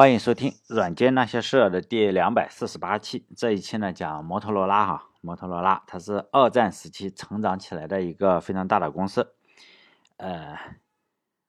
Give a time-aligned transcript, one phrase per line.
[0.00, 3.26] 欢迎收听《软件那些事》的第两百四十八期。
[3.36, 5.10] 这一期呢，讲摩托罗拉哈。
[5.20, 9.34] 摩托罗拉它是二战时期成长起来的一个非常大的公司。
[10.16, 10.58] 呃，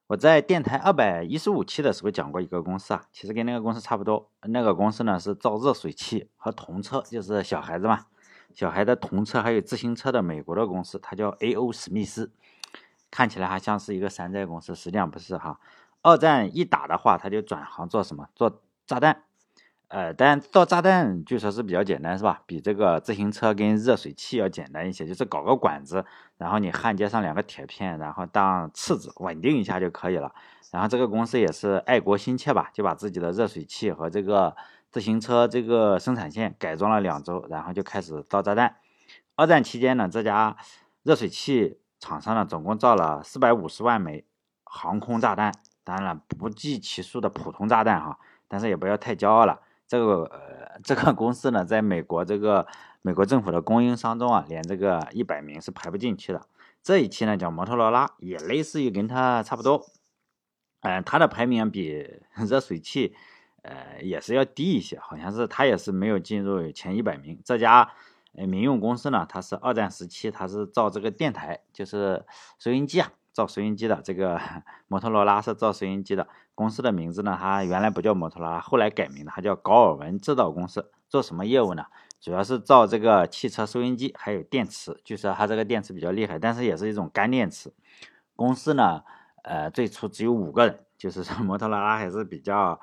[0.08, 4.30] 我在电台二百一十五期的时候讲过一个公司啊，其实跟那个公司差不多。
[4.42, 8.04] 那个公司呢是造热水器和童车，就是小孩子嘛，
[8.52, 11.72] 小孩的童车还有自行车的美国的公司，它叫 A.O.
[11.72, 12.30] 史密斯。
[13.10, 15.58] 看起来还像是一个山寨公司，实际上不是哈。
[16.02, 18.28] 二战一打的话，他就转行做什么？
[18.34, 19.22] 做炸弹，
[19.88, 22.42] 呃，但造炸弹据说是比较简单，是吧？
[22.44, 26.04] 比这个自行车跟热水器要简单一些，就是搞个管子，
[26.38, 30.34] 然后你焊接上两个铁片，然后当刺子稳定一下就可以了。
[30.72, 34.56] 然后这个公司也是爱国心切吧，就把自己的热水器和这个
[34.90, 38.76] 自行车这个生产线改装了两周，然后就开始造炸弹。
[39.36, 40.56] 二战期间呢，这家
[41.02, 44.24] 热水器厂商呢，总共造了四百五十万枚
[44.64, 45.52] 航空炸弹。
[45.84, 48.18] 当然了，不计其数的普通炸弹哈，
[48.48, 49.60] 但是也不要太骄傲了。
[49.86, 52.66] 这个呃，这个公司呢，在美国这个
[53.02, 56.46] 美国政府的供应商中啊，连这个一百名是排不进去的。
[56.82, 59.84] 这一期呢，讲摩托罗拉，也类似于跟它差不多，
[60.80, 62.08] 嗯，它的排名比
[62.48, 63.14] 热水器
[63.62, 67.38] 呃也是要低一些，好像是它也是没有进入前一百名。
[67.44, 67.92] 这家
[68.34, 72.24] 呃民用公司呢，它是二战时期它是造这个电台，就是
[72.58, 73.12] 收音机啊。
[73.32, 74.40] 造收音机的这个
[74.88, 80.90] 摩托罗拉是造收音机的公司的名字呢，它原来不叫摩托罗拉，后来改名的，它叫高尔文制造公司。
[81.08, 81.84] 做什么业务呢？
[82.20, 84.98] 主要是造这个汽车收音机，还有电池。
[85.04, 87.72] 据说它这个电池比较厉害，但是也是一种干电池。
[88.36, 89.02] 公司呢，
[89.44, 92.80] 呃，最初只有五个人，就是说摩托罗拉还是比较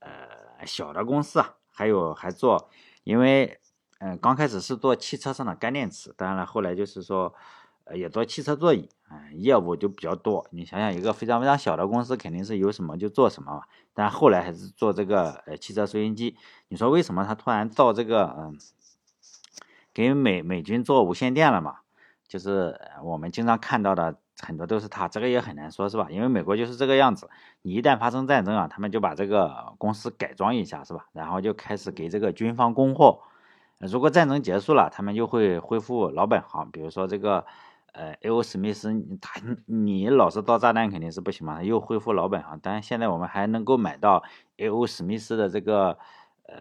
[0.00, 1.54] 呃小的公司啊。
[1.72, 2.70] 还有还做，
[3.02, 3.58] 因为
[3.98, 7.34] 嗯刚开始是做汽车上的干电池，当然了，后来就是说。
[7.84, 10.46] 呃，也做汽车座椅，嗯，业务就比较多。
[10.50, 13.62] 你想想，一个非常非常小的公司，肯定是有什么就做什么嘛。
[13.92, 16.36] 但后来还是做这个呃汽车收音机。
[16.68, 18.56] 你说为什么他突然造这个嗯，
[19.92, 21.80] 给美美军做无线电了嘛？
[22.26, 26.06] 就是我们经常看到的很多都是他，这个也很难说，是吧？
[26.10, 27.28] 因为美国就是这个样子，
[27.60, 31.06] 你一旦发生战争啊，他们就把这个公司改装一下，是吧？
[31.12, 33.20] 然后就开始给这个军方供货。
[33.78, 37.44] 如果战争结束了，他们就会恢复老本行，比如说这个。
[37.92, 38.42] 呃，A.O.
[38.42, 42.58] 史密斯，他你老是造炸弹肯定是不行嘛，又恢复老本行。
[42.62, 44.22] 但是现在我们还能够买到
[44.56, 44.86] A.O.
[44.86, 45.98] 史密斯的这个
[46.44, 46.56] 呃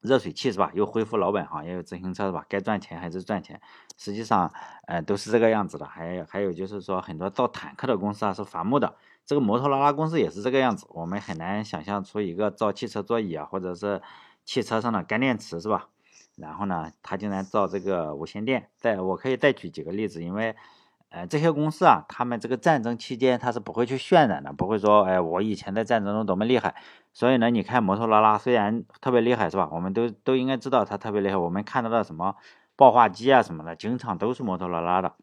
[0.00, 0.70] 热水器是吧？
[0.74, 2.44] 又恢复老本行，也有自行车是吧？
[2.48, 3.60] 该赚钱还是赚钱。
[3.98, 4.50] 实际上，
[4.86, 5.84] 呃，都是这个样子的。
[5.84, 10.86] 还还有就是说，很多造坦克的公司啊是伐木的，这个摩托罗拉公司也是这个样子。
[10.88, 14.00] 我们很难想象出一个造汽车座椅啊，或者是
[14.44, 15.88] 汽车上的干电池是吧？
[16.36, 18.68] 然后呢，他竟然造这个无线电。
[18.76, 20.56] 再我可以再举几个例子，因为，
[21.10, 26.74] 呃，这些公司啊，他们这个战争期间他是不会去渲染的，不会说，哎，我以前在战争中多么厉害。
[27.12, 29.68] 所以呢，你看摩托罗拉虽然特别厉害，是吧？
[29.70, 31.36] 我们都都应该知道它特别厉害。
[31.36, 32.36] 我们看到的什么
[32.76, 35.14] 爆化机啊什么的，经常都是摩托罗拉的。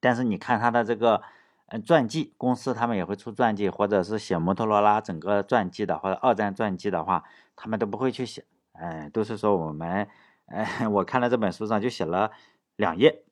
[0.00, 1.22] 但是你看它的这个，
[1.68, 7.24] 嗯，传记公司，他们也会出传记，或者是写摩托罗拉整个传记的，或者二战传记的话，
[7.56, 8.44] 他们都不会去写。
[8.80, 10.08] 哎，都是说我们，
[10.46, 12.30] 哎， 我看了这本书上就写了
[12.76, 13.22] 两页，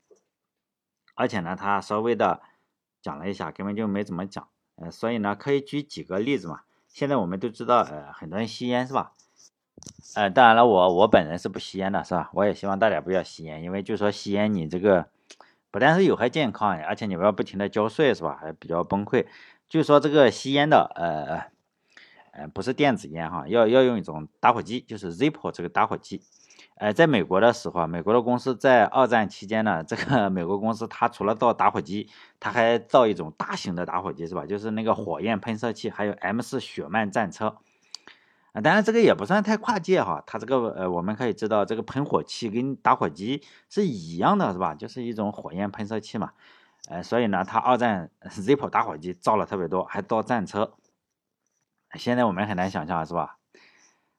[1.14, 2.42] 而且呢，他稍微的
[3.00, 6.60] 讲了一下，根本就没怎么讲，呃，所以呢，可以举几个例子嘛。
[6.88, 9.14] 现在我们都知道，呃，很多人吸烟是吧？
[10.14, 12.30] 呃，当然了，我我本人是不吸烟的，是吧？
[12.34, 15.08] 我也希望大家不要吸烟，因为就说吸烟你这个
[15.70, 18.36] 不但是有害健康，而且你们要不停的交税是吧？
[18.38, 19.26] 还比较崩溃。
[19.66, 21.57] 就说这个吸烟的，呃。
[22.38, 26.22] 嗯，不是电子烟哈，要要用一种打火机，就是 Zippo 这个打火机。
[26.76, 34.46] 呃，在美国的时候啊，美国的公司在二战期间呢，这个美国公司它除了造打火机，它还造一种大型的打火机，是吧？
[34.46, 37.56] 就是那个火焰喷射器，还有 M 四雪曼战车。
[38.52, 44.76] 啊，当然这个也不算太跨界哈，它这个呃，我们可以知道这个喷火器跟打火机是一样的，是吧？
[44.76, 46.30] 就是一种火焰喷射器嘛。
[46.88, 50.74] 呃，所以呢，它二战 Zippo 打火机造了特别多，还造战车。
[51.94, 53.38] 现在我们很难想象，是吧？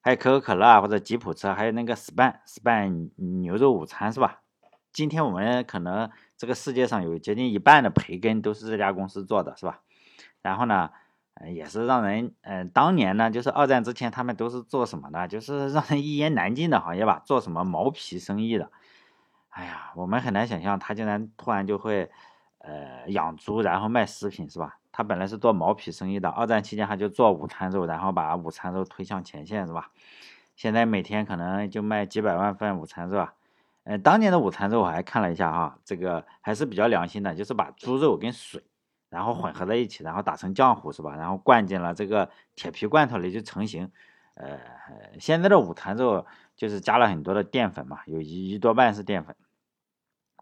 [0.02, 3.12] 还有可口可乐啊，或者吉普车，还有那个 Span Span
[3.42, 4.42] 牛肉午餐，是吧？
[4.92, 9.82] 今天我们可能这个世界上有接近一半的培根都是这家公司做的，是吧？
[10.42, 10.90] 然后呢，
[11.54, 15.28] 也是让人，嗯，当年呢，就是二战之前，他们都是做什么的？
[15.28, 18.72] 就是让人一言难尽的行业吧，做什么毛皮生意的？
[19.50, 22.10] 哎呀，我们很难想象他竟然突然就会，
[22.60, 24.79] 呃，养猪然后卖食品，是吧？
[25.00, 29.92] 他本来是做毛皮生意的，二战期间他就做午餐肉，然后把午餐肉推向前线，是吧？
[30.58, 33.34] 现在每天可能就卖几百万份午餐肉啊。
[33.86, 38.62] 嗯，当年的午餐肉我还看了一下哈，这个还是比较良心的，就是把猪肉跟水
[39.10, 41.16] 然后混合在一起，然后打成浆糊是吧？
[41.16, 43.90] 然后灌进了这个铁皮罐头里就成型。
[44.34, 44.60] 呃，
[45.18, 46.26] 现在的午餐肉
[46.58, 49.34] 就是加了很多的淀粉嘛，有一一多半是淀粉，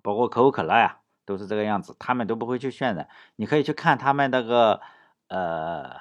[0.01, 1.95] 包括可口可乐呀，都是这个样子。
[1.99, 4.81] 他们都不会去渲染，你可以去看他们那个
[5.27, 5.91] 呃，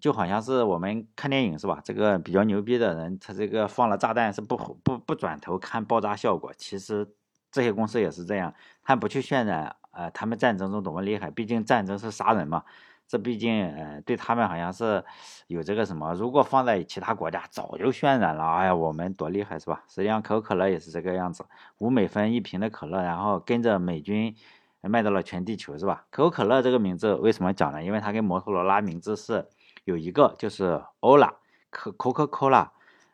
[0.00, 1.80] 就好像是我们看电影是吧？
[1.84, 6.50] 这个比较牛逼的人，他这个放了炸弹是不不不转头看爆炸效果。
[6.56, 7.06] 其实
[7.52, 9.76] 这些公司也是这样，他不去渲染。
[9.96, 11.30] 呃，他们战争中多么厉害？
[11.30, 12.64] 毕竟战争是杀人嘛，
[13.06, 15.04] 这毕竟呃对他们好像是
[15.46, 16.14] 有这个什么。
[16.14, 18.44] 如果放在其他国家，早就渲染了。
[18.44, 19.84] 哎呀，我们多厉害是吧？
[19.88, 21.44] 实际上可口可乐也是这个样子，
[21.78, 24.34] 五美分一瓶的可乐，然后跟着美军
[24.80, 26.06] 卖到了全地球是吧？
[26.10, 27.82] 可口可乐这个名字为什么讲呢？
[27.82, 29.46] 因为它跟摩托罗拉名字是
[29.84, 31.34] 有一个，就是 Ola，
[31.70, 32.68] 可 Coca-Cola，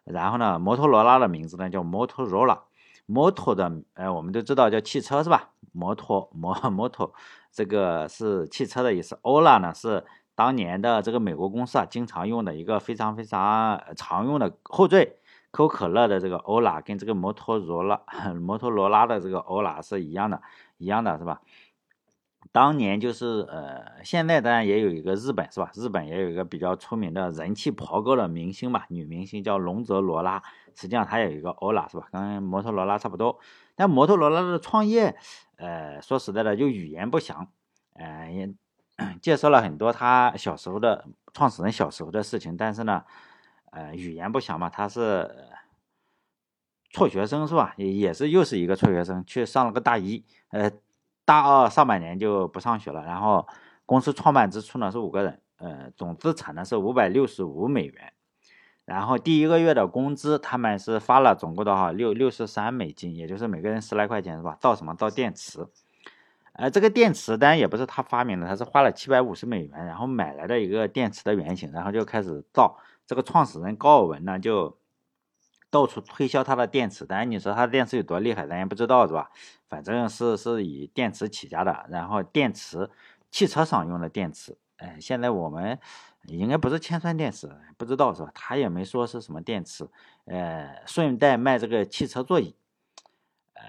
[0.04, 2.60] 然后呢，摩托罗拉的名字呢叫 Motorola。
[3.06, 5.50] 摩托的，呃，我们都知道叫汽车是吧？
[5.72, 7.12] 摩托摩摩托，
[7.52, 9.19] 这个是汽车的意思。
[9.22, 15.17] 欧拉呢是当年的这个美国公司啊经常用的一个非常非常常用的后缀。
[15.52, 18.00] 可口可乐的这个欧拉跟这个摩托罗拉
[18.40, 20.40] 摩托罗拉的这个欧拉是一样的，
[20.78, 21.40] 一样的是吧？
[22.52, 25.69] 当年就是呃，现在当然也有一个日本是吧？
[25.75, 30.40] 日本也有一个比较出名的人气颇高的明星吧，女明星叫龙泽罗拉。
[30.76, 32.06] 实际上它有一个欧拉是吧？
[32.12, 33.40] 跟摩托罗拉差不多。
[33.81, 35.17] 但摩托罗拉的创业，
[35.56, 37.49] 呃，说实在的就语言不详，
[37.94, 38.55] 呃，也
[39.23, 42.59] 介绍了很多他小时候的创始人小时候的事情。
[42.59, 43.05] 但是呢，
[43.71, 45.49] 呃，语言不详嘛，他是
[46.91, 47.73] 辍学生是吧？
[47.79, 50.71] 也也是又是一个辍学生，去上了个大一，呃。
[51.23, 53.47] 大二上半年就不上学了，然后
[53.87, 58.12] 公司创办之初呢是五个人，呃，总资产呢是五百六十五美元，
[58.90, 64.56] 然后第一个月的工资他们是发了总共的话六六十三美金，也就是每个人十来块钱是吧？
[64.60, 65.64] 造什么造电池，
[66.54, 72.78] 呃，这个电池当然也不是他发明的，他是花了七百五十美元，然后买来的一个电池的原型，然后就开始造。
[73.06, 74.76] 这个创始人高尔文呢就。
[75.72, 79.31] 到处推销他的电池，当然你说他的电池有多厉害，咱也不知道是吧？
[79.69, 82.90] 反正是是以电池起家的，然后电池，
[83.31, 85.78] 汽车上用的电池，哎，现在我们
[86.26, 88.31] 应该不是铅酸电池，不知道是吧？
[88.34, 89.88] 他也没说是什么电池，
[90.26, 92.55] 呃，顺带卖这个汽车座椅，
[93.55, 93.62] 呃，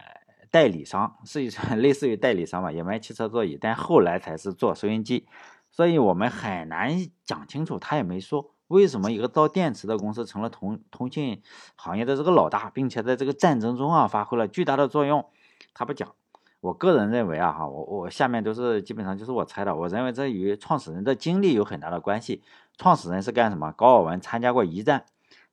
[0.51, 5.27] 代理商是一 类似于代理商吧，也卖汽车座椅，但后来才是做收音机，
[5.71, 6.91] 所以我们很难
[7.23, 8.53] 讲清楚，他也没说。
[8.67, 11.41] 为什么一个造电池的公司成了通通信
[11.75, 15.25] 行业的这个老大，并且在这个战争中啊发挥了巨大的作用？
[15.73, 16.15] 他不讲。
[16.61, 19.75] 我个人认为啊，哈，我我下面都是基本上就是我猜的。
[19.75, 22.41] 我认为这与创始人的经历有很大的关系。
[22.77, 23.71] 创始人是干什么？
[23.71, 25.05] 高尔文参加过一战，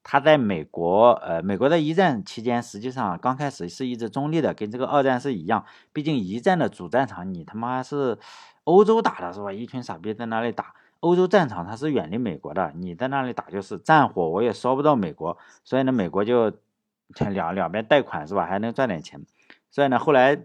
[0.02, 5.64] 他在美国，呃，美国的一战期间，实际上刚开始是一直中立的，跟这个二战是一样。
[5.92, 8.18] 毕竟一战的主战场你他妈是
[8.64, 9.50] 欧洲打的是吧？
[9.52, 10.74] 一群傻逼在那里打。
[11.00, 16.52] 欧洲战场它是远离美国的，你在那里打就是战火，我也烧不到美国，所以呢，美国就
[17.30, 19.24] 两两边贷款是吧，还能赚点钱。
[19.70, 20.36] 所以呢，后来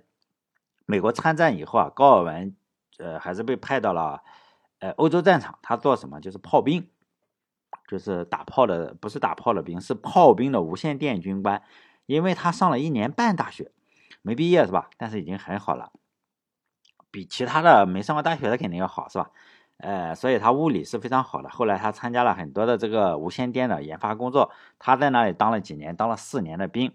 [0.86, 2.56] 美国参战以后啊，高尔文
[2.98, 4.22] 呃还是被派到了
[4.80, 6.20] 呃欧洲战场，他做什么？
[6.20, 6.88] 就是炮兵，
[7.88, 11.62] 就是打炮的，不是打炮的兵，是炮兵的无线电军官。
[12.06, 13.72] 因为他上了一年半大学，
[14.22, 14.90] 没毕业是吧？
[14.98, 15.92] 但是已经很好了，
[17.10, 19.32] 比其他的没上过大学的肯定要好是吧？
[19.78, 21.50] 呃，所以他物理是非常好的。
[21.50, 24.52] 后来他参加了很多的这个无线电的研发工作。
[24.80, 26.92] 他在那里当了几年，当了四年的兵，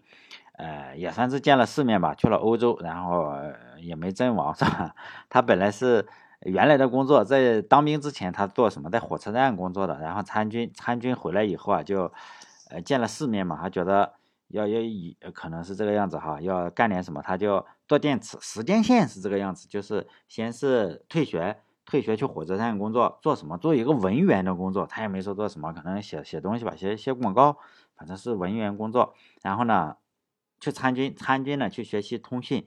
[0.52, 2.14] 呃，也算是见了世面吧。
[2.14, 3.34] 去了欧洲，然后
[3.80, 4.94] 也没阵亡，是吧？
[5.28, 6.06] 他本来是
[6.40, 8.90] 原来的工作，在当兵之前他做什么？
[8.90, 10.00] 在火车站工作的。
[10.00, 12.12] 然后参军，参军回来以后啊，就
[12.70, 13.58] 呃见了世面嘛。
[13.60, 14.14] 他觉得
[14.48, 18.36] 要要以可能是这个样子哈，要干点什么，他就做电池。
[18.40, 21.58] 时间线是这个样子，就是先是退学。
[21.90, 23.56] 退学去火车站工作，做什么？
[23.56, 27.56] 做一个文员的工作，他也没说做什么，可能写写东西吧，写写广告，
[27.96, 29.14] 反正是文员工作。
[29.40, 29.96] 然后呢，
[30.60, 32.66] 去参军，参军呢去学习通信，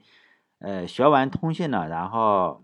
[0.62, 2.62] 呃，学完通信呢，然后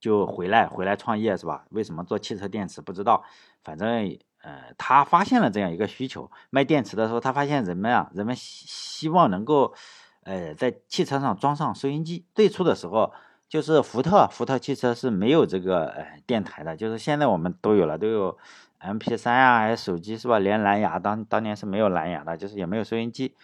[0.00, 1.66] 就回来，回来创业是吧？
[1.70, 2.80] 为什么做汽车电池？
[2.80, 3.24] 不知道，
[3.62, 9.74] 反正呃，他发现了这样一个需求，卖电池的时候，他发现人们啊，人们希希望能够，
[10.22, 12.24] 呃，在汽车上装上收音机。
[12.34, 13.12] 最初的时候。
[13.48, 18.36] 就是福特，福特汽车是没有这个呃电台的，就是现在我们都有了，都有
[18.76, 20.38] M P 三啊，还有手机是吧？
[20.38, 23.34] 连蓝牙当当年是没有蓝牙的，就是也没有收音机。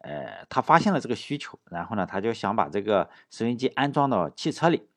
[0.00, 4.88] 呃，他发现了这个需求，然后呢，他就想把这个收音机安装到汽车里，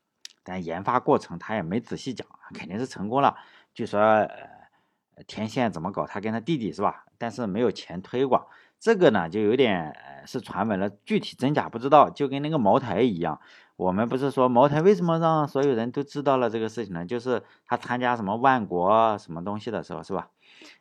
[0.42, 3.36] 但研发过程他也没仔细讲，肯定是成功了。
[3.72, 7.04] 据说呃天线怎么搞，他跟他弟弟是吧？
[7.18, 8.46] 但是没有钱推广。
[8.80, 9.94] 这个呢，就有点
[10.26, 13.40] 是传闻了，具体真假不知道，就跟那个茅台一样。
[13.76, 17.04] 我们不是说茅台为什么让所有人都知道了这个事情呢？
[17.04, 20.28] 就是他参加什么万国什么东西的时候，是吧？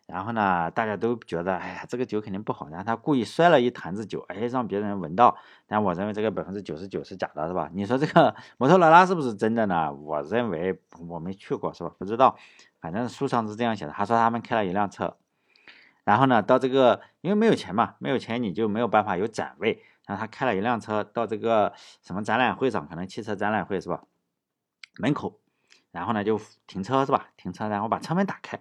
[0.05, 5.37] 然后呢，大家都觉得，哎呀，这个酒肯定不好，然后他故意摔了一坛子酒，哎，让别人闻到。
[5.67, 7.69] 但我认为这个百分之九十九是假的，是吧？
[7.73, 9.93] 你说这个摩托罗拉是不是真的呢？
[9.93, 11.91] 我认为我没去过，是吧？
[11.97, 12.37] 不知道，
[12.79, 13.91] 反正书上是这样写的。
[13.91, 15.17] 他说他们开了一辆车，
[16.03, 19.83] 然后呢，到这个因为没有钱嘛，没有钱你就没有办法有展位。
[20.05, 21.71] 然后他开了一辆车到这个
[22.01, 24.03] 什么展览会上，可能汽车展览会是吧？
[24.99, 25.39] 门口，
[25.91, 27.29] 然后呢就停车是吧？
[27.37, 28.59] 停车，然后把车门打开，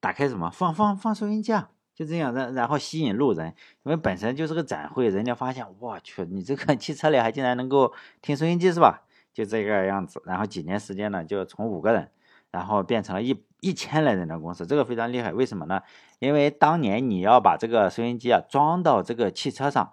[0.00, 0.50] 打开什么？
[0.50, 1.70] 放放放收音机啊？
[1.94, 3.54] 就这样，然然后吸引路人，
[3.84, 7.92] 因为本身就是个展会，人家发现，我去，你这个 汽车里还竟然能够
[8.22, 9.02] 听收音机是吧？
[9.32, 10.22] 就这个样子。
[10.24, 12.10] 然后几年时间呢，就从五个人，
[12.50, 15.32] 然后变成了一一千来人的公司，这个非常厉害。
[15.32, 15.82] 为什么呢？
[16.18, 19.92] 因为当年你要把这个收音机啊装到这个汽车上。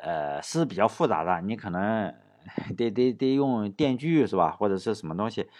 [0.00, 2.14] 呃，是比较复杂的，你可能
[2.78, 5.50] 得得得用电锯是吧，或者是什么东西，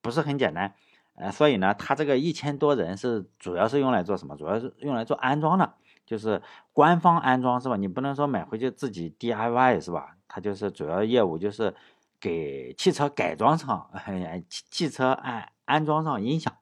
[0.00, 0.72] 不是很简单。
[1.14, 4.36] 呃，所以呢，他这个一千多人是主要是用来做什么？
[4.36, 5.74] 主要是用来做安装的，
[6.06, 6.40] 就是
[6.72, 7.76] 官方安装是吧？
[7.76, 10.16] 你不能说买回去自己 DIY 是吧？
[10.26, 11.74] 他就是主要业务就是
[12.18, 13.90] 给汽车改装上，
[14.48, 16.52] 汽汽车安安装上音响，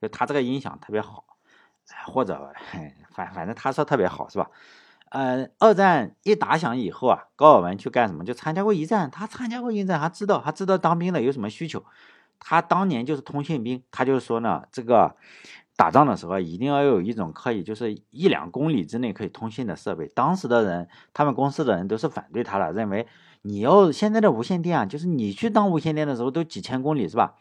[0.00, 1.24] 就他这个音响特别好，
[2.06, 2.52] 或者
[3.14, 4.50] 反反正他说特别好是吧？
[5.10, 8.24] 呃，二战一打响以后啊，高尔文去干什么？
[8.24, 11.84] 就参加过一战，他参加过一战，他知道，他知道当兵的有什么需求。
[12.40, 15.14] 他当年就是通信兵，他就说呢，这个
[15.76, 20.08] 打仗的时候一定要有一种可以就是一两公里之内可以通信的设备。
[20.08, 23.06] 当时的人，他们公司的人都是反对他的，认为
[23.42, 27.36] 你要现在的无线电啊，就是你去当无线电的时候都几千公里是吧？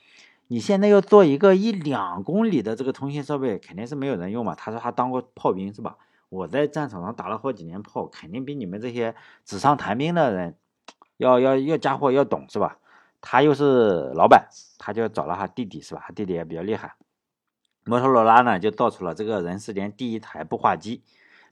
[0.48, 4.56] 你现在要做一个一两公里的这个通信设备，肯定是没有人用嘛。
[4.56, 5.98] 他说他当过炮兵是吧？
[6.30, 9.16] 我在战场上打了好几年炮，肯定比你们这些
[9.46, 10.56] 纸上谈兵的人
[11.18, 12.78] 要要要家伙要懂是吧？
[13.22, 14.48] 他又是老板，
[14.78, 16.04] 他就找了他弟弟是吧？
[16.06, 16.96] 他弟弟也比较厉害。
[17.86, 21.04] 摩托罗拉呢就造出了这个人世间第一台步话机，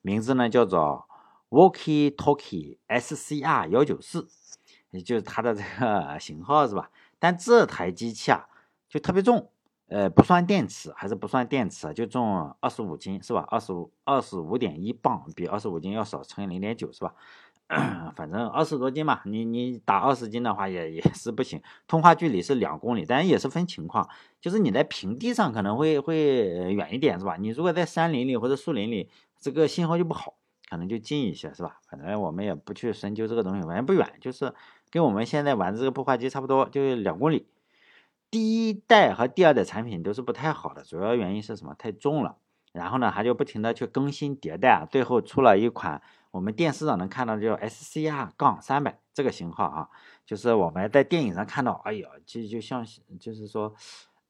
[0.02, 1.08] 名字呢叫做
[1.50, 4.28] Walkie Talkie SCR 幺九四，
[4.92, 6.92] 也就是它的这个 型号是吧？
[7.20, 8.48] 但这台机器啊
[8.88, 9.50] 就特别重。
[9.90, 13.48] 呃，不算电池，还是不算电池，就重二十五斤，是吧？
[13.50, 17.16] 二十五二十五点一磅，比二十五斤要少，乘以零点九，是吧？
[18.16, 21.62] 反正二十多斤嘛，你你打二十斤的话也也是不行。
[21.86, 24.08] 通话距离是两公里，但也是分情况，
[24.40, 27.36] 就是你在平地上可能会会远一点，是吧？
[27.38, 30.36] 你如果在山林里或者树林里，这个信号就不好，
[30.70, 31.80] 可能就近一些，是吧？
[31.90, 34.54] 反正我们也不去深究这个东西，反正不远，就是
[34.90, 37.48] 跟我们现在玩这个步话机差不多，就两公里。
[38.32, 41.76] 第一代和第二代产品都是不太好的，主要原因是什么？
[41.78, 42.38] 太重了。
[42.74, 46.02] 然后呢，他就不停的去更新迭代，最后出了一款
[46.38, 49.90] 我们电视上能看到叫 SCR 杠三百这个型号啊，
[50.24, 52.86] 就是我们在电影上看到，哎呀，就就像
[53.20, 53.74] 就是说，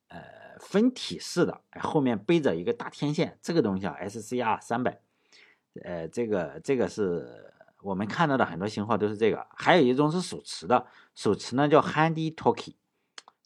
[0.07, 0.21] 呃，
[0.61, 5.01] 分体式的，后面背着一个大天线，这个东西啊，SCR 三百，
[5.83, 12.75] 呃，这个这个是我们看到的很多型号都是这个，还有一种是手持的，手持呢叫 Handy Talkie。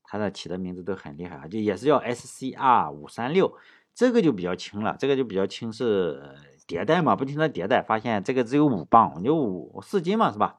[0.04, 3.58] 它的起的名字都很厉害啊，就也是叫 SCR 五三六，
[3.96, 6.36] 这个就比较轻了，这个就比较轻，是
[6.72, 10.56] 迭代嘛，不停的迭代，发现这个只有五磅，就五四斤嘛，是吧？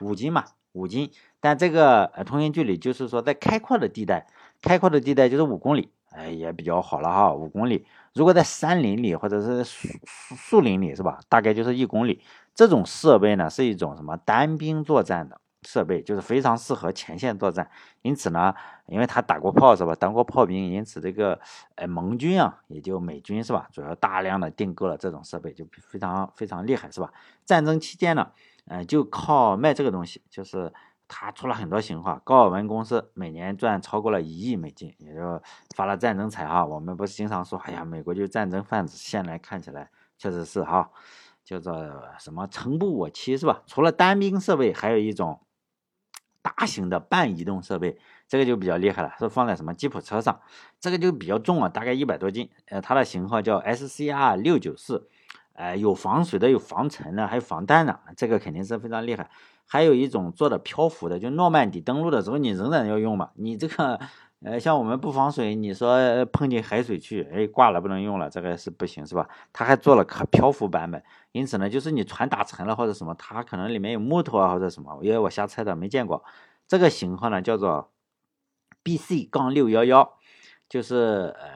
[0.00, 1.10] 五斤嘛，五斤，
[1.40, 4.28] 但这个呃通信距离就是说在开阔的地带，
[4.62, 7.84] 开阔的地带就是五公里，哎也比较好了哈，五公里。
[8.14, 9.88] 如果在山林里或者是树
[10.36, 12.22] 树林里是吧，大概就是一公里。
[12.54, 15.40] 这种设备呢是一种什么单兵作战的。
[15.62, 17.68] 设备就是非常适合前线作战，
[18.02, 18.54] 因此呢，
[18.86, 21.40] 因为他打过炮是吧，当过炮兵，因此这个
[21.74, 27.12] 呃盟军啊，也就美军是吧，主要大量的订购了这种设备，就非常非常厉害是吧？
[27.44, 28.30] 战争期间呢，
[28.66, 30.72] 嗯，就靠卖这个东西，就是
[31.08, 35.42] 他出了很多型号，高尔文公司每年赚超过了一亿美金，也就
[35.74, 36.64] 发了战争财哈。
[36.64, 40.90] 我们不是经常说，哎呀，美国就战争贩子，现在看起来确实是哈，
[41.44, 41.74] 叫做
[42.20, 43.62] 什么诚不我欺是吧？
[43.66, 45.40] 除了单兵设备，还有一种。
[46.56, 50.40] 大型的半移动设备，这个就比较厉害了，是放在什么吉普车上，
[50.80, 52.48] 这个就比较重啊，大概一百多斤。
[52.68, 55.08] 呃，它的型号叫 SCR 六九四，
[55.54, 59.28] 呃，有防水的，有防尘的，还有防弹的，这个肯定是非常厉害。
[59.66, 63.30] 还有一种做的漂浮的，就诺曼底登陆的时候，你仍然要用嘛。
[63.34, 64.00] 你这个，
[64.44, 69.28] 呃，像我们不防水，你说碰进海水去，哎，挂了不能用了，这个是不行，是吧？
[69.52, 71.02] 它还做了可漂浮版本，
[71.32, 76.22] 因此呢，就是你船打沉了或者什么，它可能里面有木头啊或者什么，因为我瞎猜的，没见过。
[76.68, 77.90] 这个型号呢叫做
[78.84, 80.18] BC 杠六幺幺，
[80.68, 81.50] 就是呃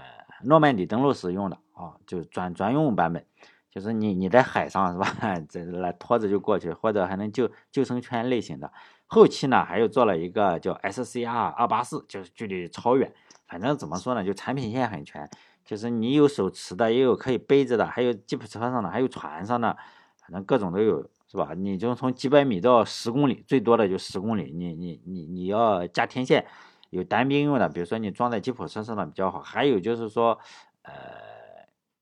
[0.45, 3.25] 诺曼底登陆时用的啊，就专专用版本。
[3.71, 5.07] 就是你你在海上是吧？
[5.49, 8.71] 这来拖着就过去，或者还能救救生圈类型的。
[9.13, 13.13] 后期呢，还有做了一个叫 SCR 二八四，就是距离超远。
[13.47, 15.29] 反正怎么说呢，就产品线很全，
[15.67, 19.77] 就是你有手持的，也有可以背着的，还有吉普车上的，还有船上的，
[20.23, 21.51] 反正各种都有，是吧？
[21.55, 24.51] 你就从几百米到十公里，最多的就十公里。
[24.51, 26.47] 你你你你要加天线，
[26.89, 29.43] 有单兵用的，比如说你装在吉普车上的比较好。
[29.43, 30.39] 还有就是说，
[30.85, 30.93] 呃。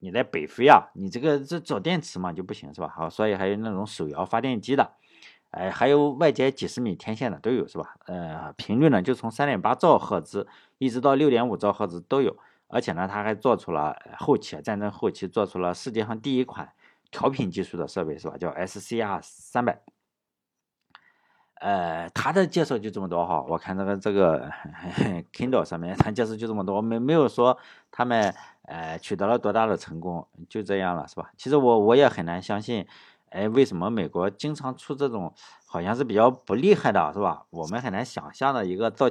[0.02, 2.88] 你在北非啊，你这个这找电池嘛就不行是吧？
[2.88, 4.92] 好，所以还有那种手摇发电机的，
[5.50, 7.96] 哎，还有外接几十米天线的都有是吧？
[8.06, 10.46] 呃，频率呢就从三点八兆赫兹
[10.78, 12.36] 一直到六点五兆赫兹都有，
[12.68, 16.72] 而且呢，它还做出了后期战争后期做出了世界上第一款
[17.10, 18.36] 调频技术的设备是吧？
[18.38, 19.82] 叫 SCR 三百。
[21.60, 24.50] 呃，他的介绍就这么多哈，我看这个这个
[25.30, 27.58] Kindle 上面他介绍就这么多，没没有说
[27.90, 31.30] 他们呃取得了多大的成功，就这样了是吧？
[31.36, 32.86] 其实我我也很难相信，
[33.30, 35.32] 哎，为什么美国经常出这种
[35.66, 37.46] 好像是比较不厉害的是吧？
[37.50, 39.10] 我们很难想象的一个造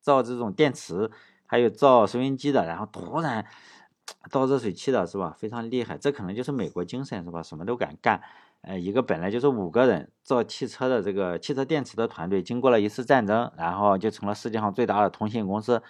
[0.00, 1.10] 造这种电池，
[1.46, 3.44] 还有造收音机的，然后突然
[4.30, 5.36] 造热水器的是吧？
[5.38, 7.42] 非常厉害，这可能就是美国精神是吧？
[7.42, 8.22] 什么都敢干。
[8.62, 15.82] 呃，一个本来就是五个人造汽车的这个汽车电池的团队，经过了一次战争，然后就成了世界上最大的通信公司，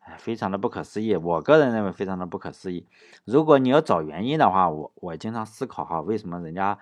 [0.00, 1.16] 哎非常的不可思议。
[1.16, 2.86] 我个人认为非常的不可思议。
[3.24, 6.78] 如果你要找原因的话，我我经常思考哈，为什么人家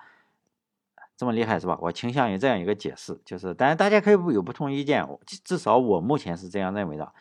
[1.19, 1.77] 这么厉害是吧？
[1.83, 5.07] 我倾向于这样一个解释，就是，当然大家可以有不同意见，
[5.45, 7.13] 至少我目前是这样认为的，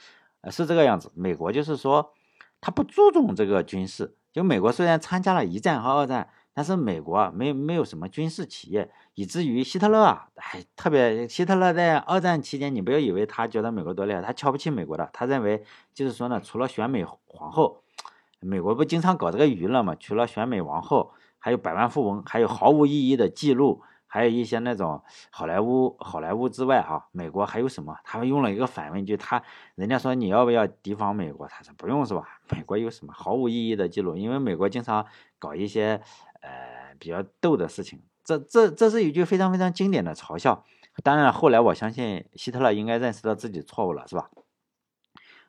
[0.41, 1.11] 呃，是这个样子。
[1.15, 2.13] 美国就是说，
[2.61, 6.29] 他不注重这个军事，就美国虽然参加了一战和二战。
[6.53, 15.63] 但是美国，没没有什么军事企业，以至于希特勒啊，哎特别希特勒在二战期间，你不要以为他觉得美国多厉害，他瞧不起美国的，他认为
[15.93, 17.83] 就是说呢，除了选美皇后，
[18.39, 21.11] 美国不经常搞这个娱乐嘛，除了选美王后，
[21.47, 23.81] 还有百万富翁，还有毫无意义的记录。
[24.05, 27.95] 还有一些那种好莱坞好莱坞之外哈，美国还有什么？
[28.03, 29.41] 他们用了一个反问句，他
[29.75, 31.47] 人家说你要不要提防美国？
[31.47, 32.41] 他说不用是吧？
[32.49, 34.17] 美国有什么毫无意义的记录？
[34.17, 35.05] 因为美国经常
[35.39, 36.01] 搞一些
[36.41, 38.01] 呃比较逗的事情。
[38.25, 40.65] 这这这是一句非常非常经典的嘲笑。
[41.01, 44.29] 当然后来我相信希特勒应该认识到自己错误了，是吧？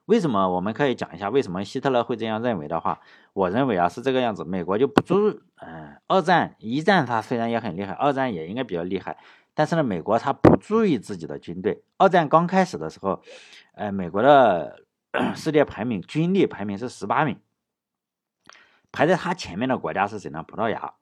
[0.08, 2.98] 为什么我们可以讲一下为什么希特勒会这样认为的话？
[3.34, 9.18] 我认为啊是这个样子，美国就不注嗯，二战一战他虽然也很厉害，二战也应该比较厉害，
[9.52, 11.82] 但是呢，美国他不注意自己的军队。
[11.98, 13.22] 二战刚开始的时候，
[13.74, 14.82] 呃，美国的
[15.36, 17.38] 世界排名军力排名是十八名，
[18.90, 20.42] 排在他前面的国家是谁呢？
[20.42, 20.94] 葡萄牙，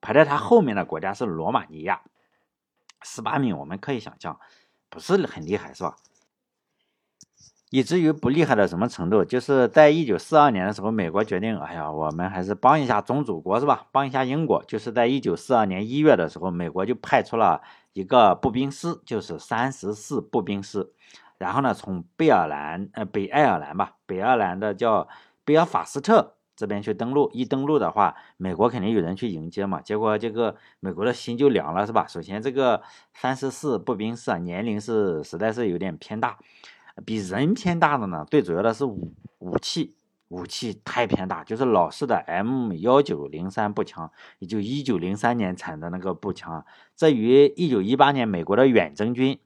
[0.00, 2.00] 排在他后面的国家是罗马尼亚，
[3.02, 4.40] 十八名我们可以想象，
[4.88, 5.94] 不是很厉害，是吧？
[7.70, 9.24] 以至于不厉害到什么程度？
[9.24, 13.86] 就是在一九四二年的时候，美国决定，哎呀，我们还是帮一下宗主国是吧？
[13.92, 14.62] 帮一下英国。
[14.66, 20.90] 就是在一九四二年一月的时候，美国就派出了一个步兵师，就是三十四步兵师。
[21.38, 25.06] 然后呢，从贝尔兰呃北爱尔兰吧，北爱尔兰的叫
[25.44, 27.30] 贝尔法斯特这边去登陆。
[27.32, 29.80] 一登陆的话，美国肯定有人去迎接嘛。
[29.80, 32.04] 结果这个美国的心就凉了是吧？
[32.08, 32.82] 首先这个
[33.14, 36.36] 三十四步兵师啊，年龄是实在是有点偏大。
[37.06, 39.94] 比人偏大的呢，最主要的是武武器，
[40.28, 46.64] 武器太偏大，就是老式的 M 幺九零三步枪，也就一九零三年产的那个步枪，
[46.96, 49.38] 这与一九一八年美国的远征军，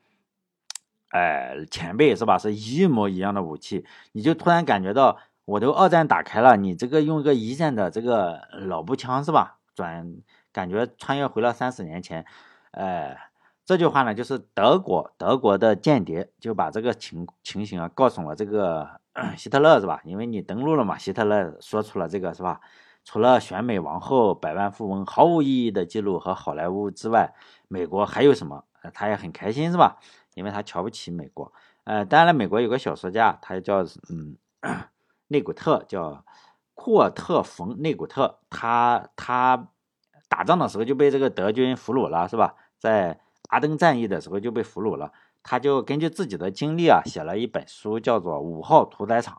[1.10, 10.16] 哎，前辈是吧，是一模一样的武器，你就突然感觉到，我都二战打开了，你这个用个一战的这个老步枪是吧，转
[10.52, 12.24] 感觉穿越回了三十年前，
[12.70, 13.30] 哎。
[13.66, 19.00] 这句话呢，就是德国德国的间谍就把这个情情形啊告诉了这个
[19.38, 20.00] 希特勒是吧？
[20.04, 22.60] 因为你登陆了嘛，希特勒说出了这个是吧？
[23.04, 27.34] 除了选美王后、百万富翁毫无意义的记录和好莱坞之外，
[27.68, 28.64] 美国还有什么？
[28.92, 29.98] 他也很开心是吧？
[30.34, 31.50] 因为他瞧不起美国。
[31.84, 34.36] 呃，当然了，美国有个小说家，他叫嗯
[35.28, 36.24] 内古特，叫
[36.74, 39.68] 库特·冯内古特，他他
[40.28, 42.54] 打仗的时候就被这个德军俘虏了是吧？
[42.78, 49.34] 在阿登战役的时候就被俘虏了，他就根据自己的经历啊，写了一本书，叫做《五号屠宰场》。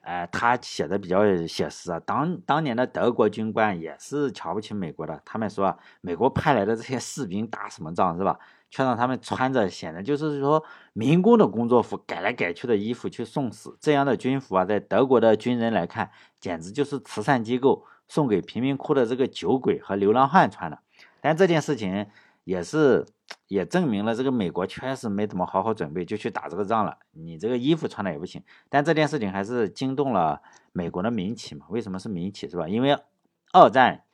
[0.00, 2.00] 哎，他写的比较写实啊。
[2.00, 8.38] 当当年的德国军官也是瞧不起美国的，他们说美国派来的这些士兵打什么仗是吧？
[8.70, 13.76] 却让他们穿着显得就是说民工的工作服，改来改去的衣服去送死。
[13.80, 20.80] 这样的军服啊，在德国的军人来看，简直就是慈善机构送给贫民窟的这个酒鬼和流浪汉穿的。
[21.20, 22.06] 但这件事情。
[22.46, 23.06] 也是，
[23.48, 26.98] 也证明了这个美国确实没怎么好好准备就去打这个仗了。
[27.12, 31.66] 你这个衣服穿的也不行，但这件事情还是惊动了美国的民企嘛？
[31.68, 32.68] 为什么是民企是吧？
[32.68, 32.98] 因为
[33.52, 34.04] 二战，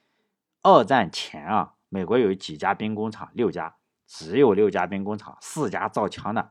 [0.63, 3.31] 二战前啊，美国有几家兵工厂？
[3.33, 6.51] 六家，只有六家兵工厂，四家造枪的，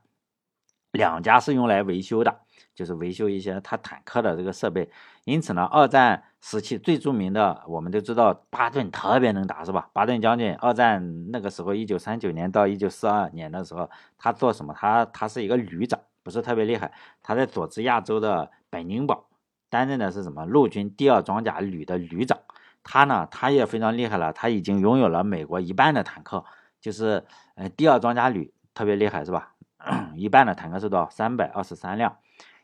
[0.92, 2.42] 两家是用来维修的，
[2.74, 4.90] 就是维修一些他坦克的这个设备。
[5.26, 9.90] 因此呢，二战时期最著名的，我们都知道巴顿特别能打，是吧？
[9.94, 14.74] 巴顿将军，二战那个时候，一九三九年到一九四二年的时候，他做什么？
[14.74, 16.92] 他他是一个旅长，不是特别厉害。
[17.22, 19.26] 他在佐治亚州的本宁堡
[19.70, 20.46] 担任的是什么？
[20.46, 22.40] 陆军第二装甲旅的旅长。
[22.82, 26.44] 他呢，他也非常厉害了，他已经拥有了美国一半的坦克，
[26.82, 27.24] 就是
[27.56, 29.54] 呃第二装甲旅特别厉害，是吧？
[30.16, 31.10] 一半的坦克是多少？
[31.10, 32.18] 三百二十三辆。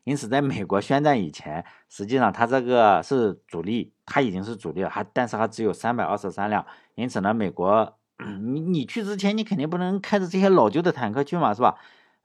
[0.06, 6.64] 因此，在美国宣战以前，实际上他这个是主力，他已经是主力了，还但是还只有三百二十三辆。
[6.94, 7.98] 因此呢，美国
[8.40, 11.76] 你你去之前，你肯定不能开着这些老旧的坦克去嘛，是吧？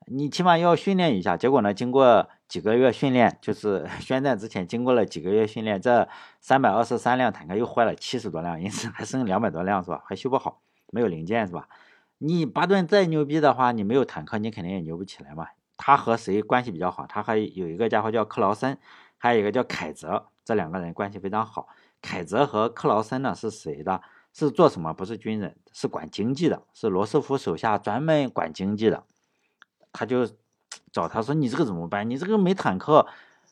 [0.07, 1.39] 你起码要训练一下。
[1.39, 6.07] 结果呢，经过几个月训练，就是 宣战之前经过了几个月训练，这
[6.39, 10.03] 三百二十三辆坦克又坏了七十多辆，因此还剩两百多辆，是吧？
[10.05, 10.61] 还修不好，
[10.93, 11.67] 没有零件，是吧？
[12.19, 15.47] 你巴顿再牛逼的话，你没有坦克，你肯定也牛不起来嘛。
[15.83, 17.07] 他和谁关系比较好？
[17.07, 18.79] 他还有一个家伙叫克劳森，
[19.17, 21.69] 还有一个叫凯泽，这两个人关系非常好。
[22.03, 24.03] 凯泽和克劳森呢是谁的？
[24.35, 24.93] 是做什么？
[24.93, 29.05] 不是军人，是管经济的，是罗斯福手下专门管经济的。
[29.91, 30.29] 他就
[30.93, 32.09] 找他说：“你这个怎么办？
[32.11, 33.07] 你这个没坦克，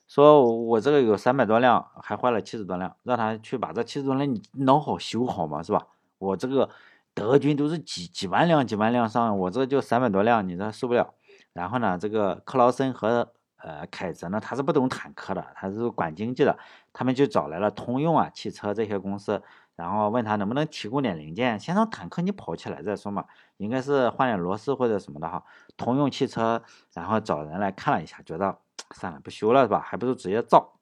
[0.07, 5.87] 说我这个有三百多辆，还坏了七十多辆，让他去把这七十多辆你弄好修好嘛，是吧？
[6.19, 6.69] 我这个
[7.15, 11.15] 德军都是几几万辆几万辆上，我这就三百多辆，你这受不了。”
[11.59, 16.57] 然后呢，这个克劳森和呃凯泽呢，他是不懂坦克的，他是管经济的，
[16.93, 19.43] 他们就找来了通用啊汽车这些公司，
[19.75, 23.25] 然后问他能不能提供点零件，先让坦克你跑起来再说嘛，
[23.57, 25.43] 应该是换点螺丝或者什么的哈。
[25.77, 28.57] 通用汽车然后找人来看了一下，觉得
[28.95, 30.75] 算了不修了是吧，还不如直接造。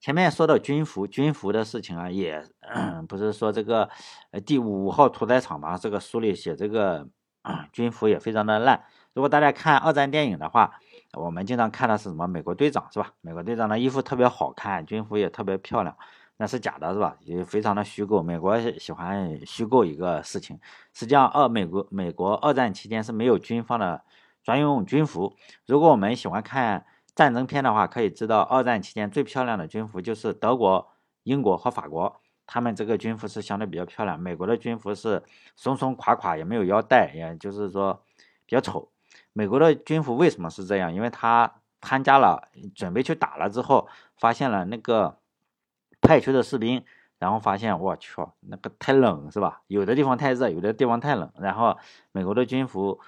[0.00, 2.44] 前面说到军服，军服的事情啊，也
[3.08, 3.88] 不是说这个
[4.32, 7.08] 呃第五号屠宰场嘛，这个书里写这个
[7.72, 8.84] 军服也非常的烂。
[9.14, 10.80] 如果大家看二战电影的话，
[11.12, 12.26] 我们经常看的是什么？
[12.26, 13.12] 美国队长是吧？
[13.20, 15.96] 美国队长的衣服特别好看，军服也特别漂亮，
[16.36, 17.16] 那是假的，是吧？
[17.20, 18.20] 也非常的虚构。
[18.20, 20.58] 美国喜欢虚构一个事情。
[20.92, 24.02] 实际上，二美国美国二战期间是没有军方的
[24.42, 25.32] 专用军服。
[25.64, 30.88] 如果我们喜欢看战争片的话，可以知道二战期间最漂亮的军服就是德国、
[31.22, 34.18] 英国和法国，他们这个军服是相对比较漂亮。
[34.18, 35.22] 美国的军服是
[35.54, 38.02] 松松垮垮，也没有腰带，也就是说
[38.44, 38.90] 比较丑。
[39.34, 40.94] 美国的军服为什么是这样？
[40.94, 45.18] 因为他参加了，准备去打了之后，发现了那个
[46.00, 46.84] 派去的士兵，
[47.18, 49.62] 然后发现我去，那个太冷是吧？
[49.66, 51.30] 有的地方太热，有的地方太冷。
[51.40, 51.76] 然后
[52.12, 53.00] 美国的军服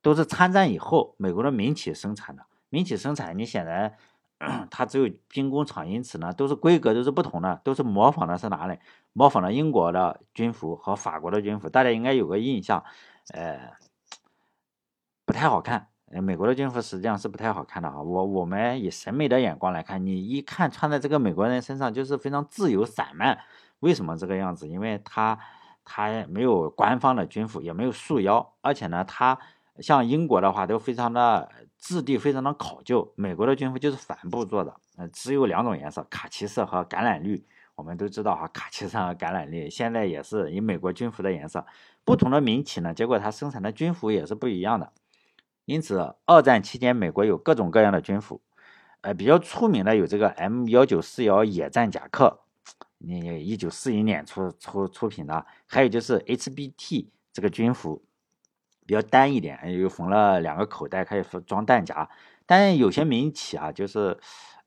[0.00, 3.94] 都是参战以后，美国的民企生产的，民企生产，你显然
[4.70, 8.78] 它只有兵工厂，因此呢，都是规格都是不同的，都是模仿的是哪里？
[9.12, 12.82] 模仿了英国的军服和法国的军服，大家应该有个印象，
[13.34, 13.72] 呃。
[15.30, 18.02] 不太好看，美国的军服实际上是不太好看的啊。
[18.02, 23.38] 我我们以审美的眼光来看，你一看穿在这个美国人身上就是非常自由散漫。
[23.78, 24.66] 为什么这个样子？
[24.66, 25.38] 因为他
[25.84, 29.38] 他没有官方的军服，也没有束腰，而且呢，他
[29.78, 33.12] 像英国的话都非常的质地非常的考究。
[33.14, 37.46] 美国的军服就是帆布做的，呃，只有两种颜色，卡其色和橄榄绿。
[37.76, 41.64] 我们都知道哈，卡其色和橄榄绿现在也是以美国军服的颜色。
[42.04, 44.92] 不同的民企呢，结果它生产的军服也是不一样的。
[45.70, 48.40] 因此，二战期间，美国有各种各样的军服，
[49.02, 52.40] 呃，比较出名的有这个 M 幺九四幺野战夹克，
[52.98, 58.02] 你一九四一年出出出品的，还有就是 HBT 这个军服，
[58.84, 62.10] 比较单一点，又缝了两个口袋，可以装弹夹。
[62.46, 64.18] 但有些民企啊，就是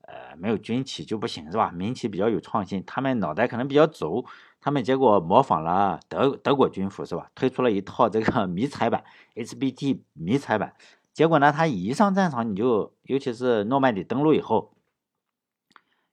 [0.06, 1.70] 呃没有军企就不行，是吧？
[1.70, 4.24] 民企比较有创新，他们脑袋可能比较轴，
[4.64, 7.30] 他们结果模仿了德德国军服，是吧？
[7.34, 10.72] 推出了一套这个 迷彩版 HBT 迷彩版。
[11.12, 14.72] 结果呢，他一上战场，你就尤其是诺曼底登陆以后，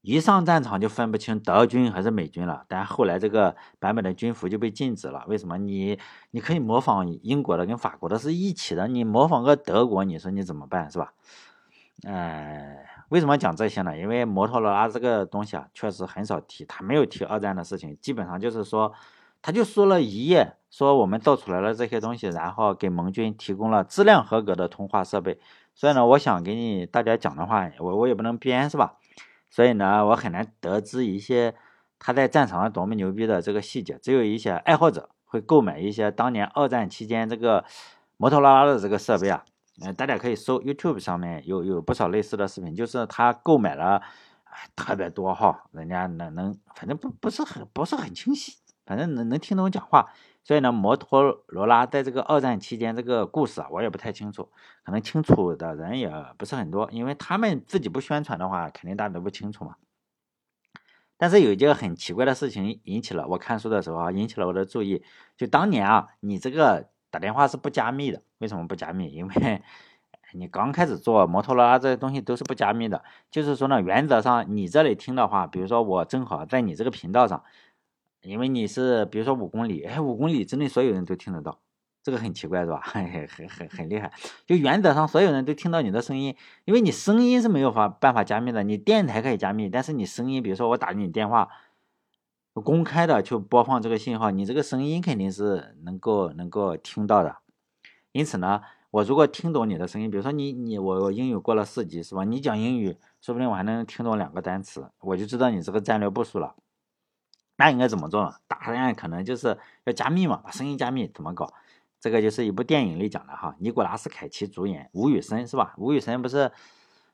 [0.01, 2.65] 一上战场就分不清德军还是美军了。
[2.67, 5.23] 但后来这个版本的军服就被禁止了。
[5.29, 5.57] 为什么？
[5.57, 5.97] 你
[6.31, 11.13] 你可以模仿英国的跟法国的是一起的，你模仿个德国，你说你怎么办，是吧？
[12.03, 12.75] 嗯，
[13.11, 13.97] 为什么讲这些呢？
[13.97, 18.93] 因为摩托罗拉这个东西啊，确实很少提，他没有提二战的事情，基本上就是说。
[19.43, 25.39] 他就说了一页，说我们造出来了这些东西，然后给盟军提供了质量合格的通话设备。
[25.73, 28.97] 所以呢，我想给你大家讲的话，我我也不能编，是吧？
[29.49, 31.55] 所以呢，我很难得知一些
[31.97, 33.97] 他在战场上多么牛逼的这个细节。
[33.99, 37.65] 只有一些爱好者会购买一些当年二战期间这个
[38.17, 39.43] 摩托罗拉的这个设备啊。
[39.79, 44.01] 嗯，大家可以搜 YouTube 上面有有不少类似的视频，就是他购买了
[44.75, 48.57] 特别多哈，人家能能，反正不不是很不是很清晰。
[48.83, 50.11] 反正能能听懂讲话。
[50.43, 54.49] 所以呢，摩托罗拉在这个二战期间这个故事啊，我也不太清楚，
[54.83, 59.75] 可能清楚的人也不是很多，因为他们自己不宣传的话，肯定大家都不清楚嘛。
[61.15, 65.03] 但是有一件很奇怪的事情引起了我看书的时候啊，引起了我的注意。
[65.37, 69.07] 就当年啊，你这个打电话是不加密的，为什么不加密？
[69.07, 69.61] 因为
[70.33, 77.41] 你刚开始做摩托罗拉这些东西都是不加密的，就是说呢，原则上你这里听的话，比如说我正好在你这个频道上。
[78.23, 81.57] 因为你是比如说五公里，哎，五公里之内所有人都听得到，
[82.03, 82.79] 这个很奇怪是吧？
[82.85, 84.11] 很很很很厉害。
[84.45, 88.61] 就原则上所有人都听到你的声音，因为你声音是没有法办法加密的。
[88.61, 91.49] 你电台可以加密，但是你声音，比如说我打你电话，
[92.53, 97.37] 公开的去播放这个信号，你这个声音肯定是能够能够听到的。
[98.11, 102.23] 因此呢，我如果听懂你的声音，比如说你你我我英语过了四级是吧？
[102.23, 106.55] 你讲英语，说不定我还能听懂两个单词，我就知道你这个战略部署了。
[107.57, 108.33] 那应该怎么做呢？
[108.47, 111.53] 答案可能就是要加密嘛，把声音加密，怎么搞？
[111.99, 115.75] 这个就是一部电影里讲的哈，尼古拉斯凯奇主演，吴宇森是吧？
[115.77, 116.51] 吴宇森不是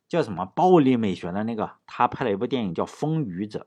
[0.07, 1.71] 叫什么暴力美学的那个？
[1.85, 3.59] 他拍了一部电影叫《风雨者》，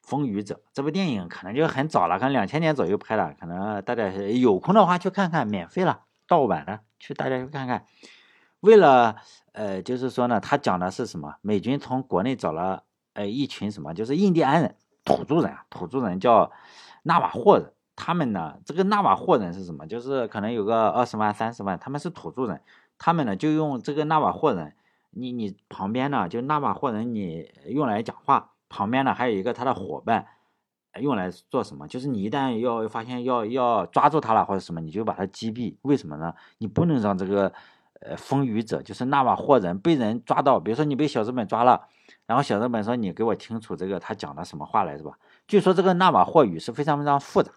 [0.00, 7.84] 风雨者这部电影可能就很早了，可能两千年左右拍的，可能大家有空的话去看看，免费了，盗版的，去大家去看看。
[8.60, 9.16] 为了
[9.50, 11.34] 呃，就是说呢，他讲的是什么？
[11.40, 14.76] 美军从国内找了呃一群什么，就是印第安人。
[15.04, 16.52] 土著人啊，土著人叫
[17.02, 17.72] 纳瓦霍人。
[17.96, 19.88] 他们呢，这个纳瓦霍人是什么？
[19.88, 22.62] 就是可能有个二十万、三十万，他们是土著人。
[22.96, 24.76] 他们呢，就用这个纳瓦霍人。
[25.10, 28.52] 你你旁边呢，就纳瓦霍人，你用来讲话。
[28.68, 30.28] 旁边呢，还有一个他的伙伴，
[30.98, 31.86] 用来做什么？
[31.86, 35.76] 就是你一旦要发现要要抓住他了或者什么，你就把他击毙。
[35.82, 36.34] 为什么呢？
[36.58, 37.52] 你不能让这个
[38.00, 40.58] 呃风雨者，就是纳瓦霍人被人抓到。
[40.58, 41.86] 比如说你被小日本抓了。
[42.26, 45.12] 然后小日本说：“你给我听出这个他讲的什么话来，是吧？”
[45.48, 47.50] 据说这个纳瓦霍语是非常非常复杂，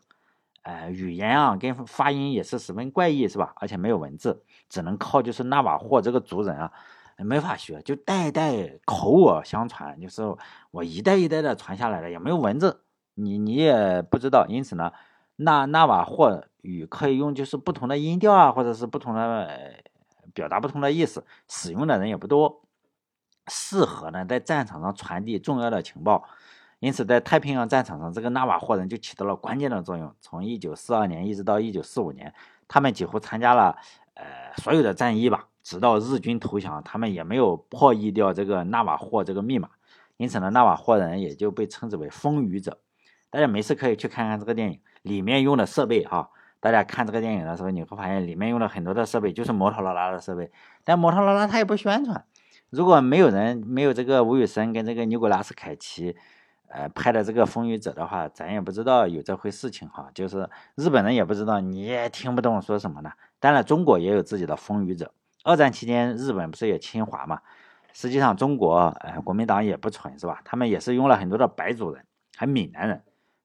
[0.63, 3.54] 呃，语言啊跟发音也是十分怪异，是吧？
[3.58, 6.72] 而且没有文字，只能靠就是纳瓦霍这个族人啊，
[7.17, 10.24] 没法学，就代代口耳相传，就是
[10.72, 12.83] 我一代一代的传下来的，也没有文字，
[13.15, 14.45] 你你也不知道。
[14.47, 14.91] 因此呢，
[15.38, 19.84] 纳纳瓦霍语可以用就是不同的音调啊，或者是不同的
[20.34, 22.62] 表达不同的意思，使用的人也不多。
[23.47, 26.23] 适合呢在战场上传递重要的情报，
[26.80, 30.15] 因此在太平洋战场上，这个纳瓦霍人就起到了关键的作用。
[30.21, 32.34] 从一九四二年一直到一九四五年，
[32.69, 33.76] 他们几乎参加了
[34.13, 34.23] 呃
[34.58, 39.69] 所有的战役吧，直到日军投降，他们也没有破译掉这个纳瓦霍这个密码。
[40.15, 42.80] 因此呢，纳瓦霍人也就被称之为风雨者。
[43.34, 46.30] 大家没事可以去看看这个电影里面用的设备哈。
[46.60, 50.52] 大家看这个电影的时候，你会发现里面用了很多的设备，就是摩托罗拉的设备，
[50.84, 52.24] 但摩托罗拉它也不宣传。
[52.69, 56.15] 如果没有人没有这个吴宇森跟这个尼古拉斯凯奇，
[56.67, 60.12] 呃拍的这个《风雨者》的话，咱也不知道有这回事情哈。
[60.13, 63.12] 就是日本人也不知道，你也听不懂说什么呢。
[63.39, 65.06] 当然，中国也有自己的《风雨者》。
[65.43, 67.41] 二战期间，日本不是也侵华嘛？
[67.93, 70.39] 实际上，中国呃国民党也不蠢是吧？
[70.46, 72.06] 他们也是用了很多的白族人，
[72.38, 73.04] 还闽南人，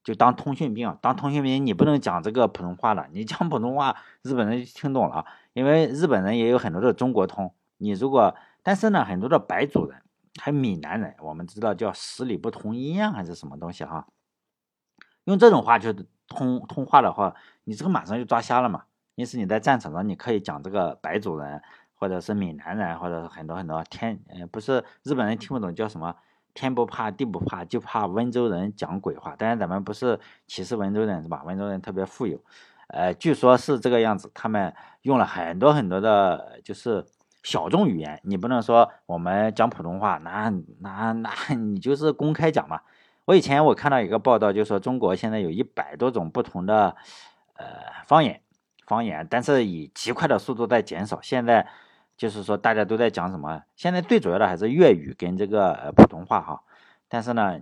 [0.09, 0.97] 就当通讯兵。
[1.03, 5.27] 当通讯兵，你不能讲这个普通话的，你讲普通话，日本人就听懂了。
[5.53, 8.35] 因为日本人也有很多的中国通，你如果。
[8.62, 10.01] 但是呢，很多的白族人，
[10.40, 14.07] 还有闽南人，我们知道叫十里不同音啊，还是什么东西哈？
[15.25, 15.92] 用这种话就
[16.27, 18.85] 通通话的话，你这个马上就抓瞎了嘛。
[19.14, 21.62] 因此你在战场上，你可以讲这个白族人，
[21.94, 26.16] 或者是闽南人，或者是很多很多天，呃，不是日本人听不懂叫什么，
[26.59, 29.37] 天不怕地不怕，就怕温州人讲鬼话。
[29.37, 31.42] 当然咱们不是歧视温州人是吧？
[31.44, 32.38] 温州人特别富有，
[32.88, 37.07] 呃，据说是这个样子，他们用了很多很多的，就是。
[37.44, 42.81] 小众语言，你不能说我们讲普通话，那那那你就是公开讲嘛。
[43.25, 46.94] 我以前我看到一个报道，就说中国现在有一百多种不同的
[47.55, 47.66] 呃
[48.05, 48.42] 方言，
[48.85, 51.21] 方言，但是以极快的速度在减少。
[51.23, 51.66] 现在
[52.18, 53.62] 就是说大家都在讲什么？
[53.76, 56.62] 现在最主要的还是粤语跟这个普通话哈。
[57.09, 57.61] 但是呢，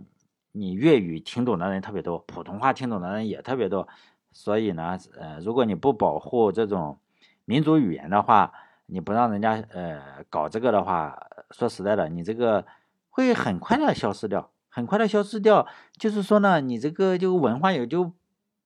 [0.51, 3.87] 你粤语听懂的人特别多，普通话听懂的人也特别多。
[4.33, 6.99] 所以呢，呃，如果你不保护这种
[7.45, 8.53] 民族语言的话，
[8.87, 11.17] 你不让人家呃搞这个的话，
[11.51, 12.65] 说实在的，你这个
[13.11, 15.67] 会很快的消失掉，很快的消失掉。
[15.99, 18.13] 就是说呢，你这个就文化也就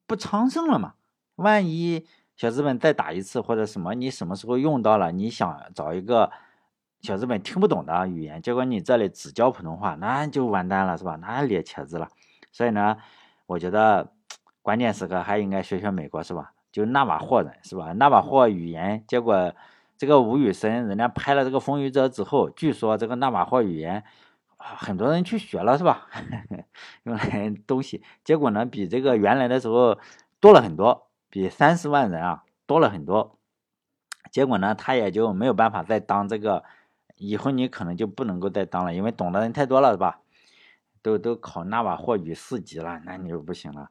[0.07, 0.94] 不昌盛了嘛。
[1.37, 2.07] 万一
[2.40, 5.12] 小日本再打一次或者什么，你什么时候用到了？
[5.12, 6.31] 你想找一个
[7.03, 11.18] 小日本听不懂的语言，结果你这里只教普通话，那就完蛋了，是吧？
[11.20, 12.09] 那列茄子了。
[12.50, 12.96] 所以呢，
[13.44, 14.14] 我觉得
[14.62, 16.55] 关键时刻还应该学学美国，是吧？
[16.72, 17.92] 就纳瓦霍人，是吧？
[17.92, 19.53] 纳瓦霍语言，结果。
[19.98, 24.03] 这个吴宇森，人家拍了这个《风雨者》之后，据说这个纳瓦霍语言，
[24.57, 26.07] 很多人去学了，是吧？
[27.05, 29.98] 用来东西，结果呢比这个原来的时候
[30.40, 33.38] 多了很多，比三十万人啊多了很多。
[34.31, 36.62] 结果呢，他也就没有办法再当这个，
[37.16, 40.21] 以后你可能就不能够再当了，因为懂的人太多了，是吧？
[41.03, 43.90] 都都考纳瓦霍语四级了，那你就不行了。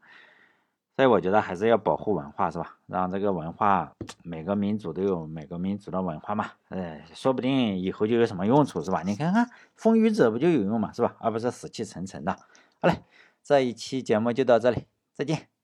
[0.96, 2.78] 所以我觉得还是要保护文化，是吧？
[2.86, 9.02] 让这个文化每个民族都有每个民族的文化嘛，哎，说不定以后就有什么用处，是吧？
[9.04, 11.16] 你看看风雨者不就有用嘛，是吧？
[11.20, 12.34] 而不是死气沉沉的。
[12.82, 13.04] 好嘞，
[13.44, 15.59] 这一期节目就到这里，再见。